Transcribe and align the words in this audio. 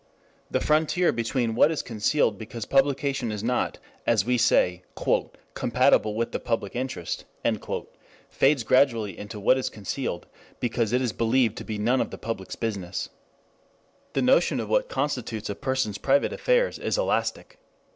The 0.49 0.59
frontier 0.59 1.11
between 1.11 1.53
what 1.53 1.69
is 1.69 1.83
concealed 1.83 2.39
because 2.39 2.65
publication 2.65 3.31
is 3.31 3.43
not, 3.43 3.77
as 4.07 4.25
we 4.25 4.35
say, 4.35 4.81
"compatible 5.53 6.15
with 6.15 6.31
the 6.31 6.39
public 6.39 6.75
interest" 6.75 7.25
fades 8.27 8.63
gradually 8.63 9.15
into 9.15 9.39
what 9.39 9.59
is 9.59 9.69
concealed 9.69 10.25
because 10.59 10.91
it 10.91 11.03
is 11.03 11.13
believed 11.13 11.55
to 11.59 11.63
be 11.63 11.77
none 11.77 12.01
of 12.01 12.09
the 12.09 12.17
public's 12.17 12.55
business. 12.55 13.09
The 14.13 14.23
notion 14.23 14.59
of 14.59 14.69
what 14.69 14.89
constitutes 14.89 15.51
a 15.51 15.53
person's 15.55 15.99
private 15.99 16.33
affairs 16.33 16.79
is 16.79 16.97
elastic. 16.97 17.59